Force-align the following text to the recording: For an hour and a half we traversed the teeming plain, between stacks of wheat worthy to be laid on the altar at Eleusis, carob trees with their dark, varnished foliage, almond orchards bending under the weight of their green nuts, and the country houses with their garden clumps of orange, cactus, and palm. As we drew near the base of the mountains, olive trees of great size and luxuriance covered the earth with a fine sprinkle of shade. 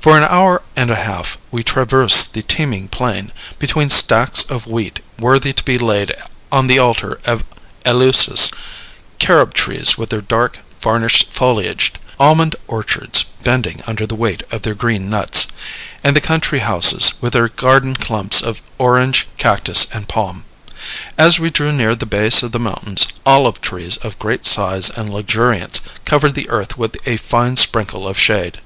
For 0.00 0.16
an 0.16 0.22
hour 0.24 0.62
and 0.76 0.90
a 0.90 0.96
half 0.96 1.36
we 1.50 1.62
traversed 1.62 2.32
the 2.32 2.40
teeming 2.40 2.88
plain, 2.88 3.32
between 3.58 3.90
stacks 3.90 4.42
of 4.44 4.66
wheat 4.66 5.00
worthy 5.18 5.52
to 5.52 5.62
be 5.62 5.76
laid 5.76 6.16
on 6.50 6.68
the 6.68 6.78
altar 6.78 7.20
at 7.26 7.42
Eleusis, 7.84 8.50
carob 9.18 9.52
trees 9.52 9.98
with 9.98 10.08
their 10.08 10.22
dark, 10.22 10.60
varnished 10.80 11.30
foliage, 11.30 11.92
almond 12.18 12.56
orchards 12.66 13.24
bending 13.44 13.82
under 13.86 14.06
the 14.06 14.14
weight 14.14 14.42
of 14.50 14.62
their 14.62 14.72
green 14.72 15.10
nuts, 15.10 15.46
and 16.02 16.16
the 16.16 16.22
country 16.22 16.60
houses 16.60 17.12
with 17.20 17.34
their 17.34 17.48
garden 17.48 17.94
clumps 17.94 18.40
of 18.40 18.62
orange, 18.78 19.26
cactus, 19.36 19.86
and 19.92 20.08
palm. 20.08 20.46
As 21.18 21.38
we 21.38 21.50
drew 21.50 21.72
near 21.72 21.94
the 21.94 22.06
base 22.06 22.42
of 22.42 22.52
the 22.52 22.58
mountains, 22.58 23.06
olive 23.26 23.60
trees 23.60 23.98
of 23.98 24.18
great 24.18 24.46
size 24.46 24.88
and 24.88 25.12
luxuriance 25.12 25.82
covered 26.06 26.34
the 26.36 26.48
earth 26.48 26.78
with 26.78 26.96
a 27.06 27.18
fine 27.18 27.58
sprinkle 27.58 28.08
of 28.08 28.18
shade. 28.18 28.62